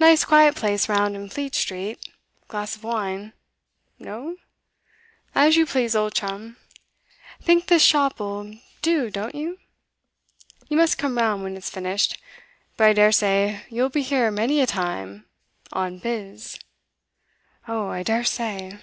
Nice 0.00 0.24
quiet 0.24 0.56
place 0.56 0.88
round 0.88 1.14
in 1.14 1.30
Fleet 1.30 1.54
Street 1.54 2.08
glass 2.48 2.74
of 2.74 2.82
wine. 2.82 3.32
No? 3.96 4.36
As 5.36 5.54
you 5.54 5.66
please, 5.66 5.94
old 5.94 6.14
chum. 6.14 6.56
Think 7.40 7.68
this 7.68 7.80
shop 7.84 8.18
'll 8.20 8.54
do, 8.82 9.08
don't 9.08 9.36
you? 9.36 9.60
You 10.68 10.76
must 10.76 10.98
come 10.98 11.16
round 11.16 11.44
when 11.44 11.56
it's 11.56 11.70
finished. 11.70 12.20
But 12.76 12.88
I 12.88 12.92
daresay 12.92 13.60
you'll 13.70 13.88
be 13.88 14.02
here 14.02 14.32
many 14.32 14.60
a 14.60 14.66
time 14.66 15.26
on 15.72 15.98
biz.' 16.00 16.58
'Oh, 17.68 17.86
I 17.86 18.02
daresay. 18.02 18.80